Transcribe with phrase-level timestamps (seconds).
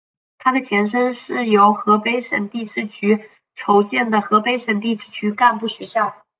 [0.39, 6.25] 他的前身是由河北省地质局筹建的河北省地质局干部学校。